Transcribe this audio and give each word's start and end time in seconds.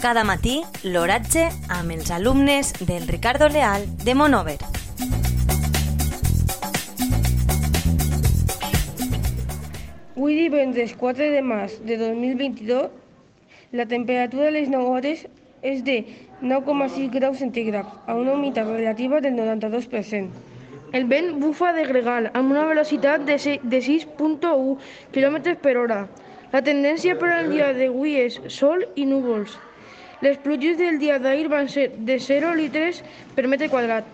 Cada 0.00 0.22
matí, 0.28 0.54
l'oratge 0.94 1.42
amb 1.78 1.94
els 1.96 2.10
alumnes 2.18 2.72
del 2.90 3.06
Ricardo 3.14 3.48
Leal 3.56 3.84
de 4.04 4.14
Monover. 4.22 4.58
Avui 10.16 10.34
divendres 10.36 10.92
4 11.00 11.30
de 11.32 11.40
març 11.42 11.78
de 11.88 11.96
2022, 11.96 12.90
la 13.72 13.86
temperatura 13.86 14.48
a 14.48 14.52
les 14.52 14.68
9 14.68 14.90
hores 14.92 15.22
és 15.62 15.82
de 15.84 15.96
9,6 16.42 17.08
graus 17.14 17.38
centígrads, 17.40 17.88
a 18.06 18.14
una 18.16 18.34
humitat 18.34 18.66
relativa 18.68 19.20
del 19.20 19.34
92%. 19.36 20.28
El 20.92 21.06
vent 21.06 21.38
bufa 21.40 21.72
de 21.72 21.84
gregal 21.86 22.30
amb 22.34 22.50
una 22.50 22.64
velocitat 22.66 23.24
de 23.24 23.38
se- 23.38 23.60
de 23.62 23.80
6.1 23.80 24.76
km 25.12 25.56
per 25.62 25.76
hora. 25.78 26.00
La 26.52 26.62
tendència 26.62 27.16
per 27.18 27.30
al 27.30 27.50
dia 27.52 27.72
d'avui 27.72 28.16
és 28.18 28.40
sol 28.48 28.84
i 28.96 29.06
núvols. 29.06 29.56
Les 30.20 30.36
pluges 30.36 30.76
del 30.76 30.98
dia 31.00 31.18
d'ahir 31.18 31.48
van 31.48 31.68
ser 31.68 31.90
de 31.96 32.18
0 32.20 32.54
litres 32.54 33.00
per 33.34 33.46
metre 33.48 33.70
quadrat. 33.72 34.04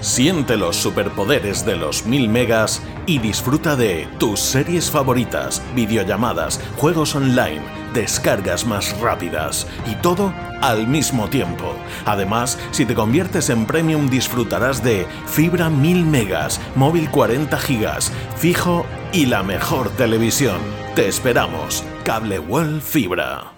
Siente 0.00 0.56
los 0.56 0.76
superpoderes 0.76 1.64
de 1.64 1.74
los 1.74 2.06
1000 2.06 2.28
megas 2.28 2.82
y 3.06 3.18
disfruta 3.18 3.76
de 3.76 4.06
tus 4.18 4.38
series 4.38 4.90
favoritas, 4.90 5.62
videollamadas, 5.74 6.60
juegos 6.76 7.14
online, 7.16 7.62
descargas 7.94 8.66
más 8.66 8.98
rápidas 9.00 9.66
y 9.90 9.94
todo 10.02 10.32
al 10.60 10.86
mismo 10.86 11.28
tiempo. 11.28 11.74
Además, 12.04 12.58
si 12.70 12.84
te 12.84 12.94
conviertes 12.94 13.50
en 13.50 13.66
premium 13.66 14.08
disfrutarás 14.08 14.82
de 14.82 15.06
fibra 15.26 15.70
1000 15.70 16.04
megas, 16.04 16.60
móvil 16.74 17.10
40 17.10 17.58
gigas, 17.58 18.12
fijo 18.36 18.86
y 19.12 19.26
la 19.26 19.42
mejor 19.42 19.88
televisión. 19.96 20.60
Te 20.94 21.08
esperamos. 21.08 21.82
Cable 22.04 22.38
World 22.38 22.80
Fibra. 22.80 23.55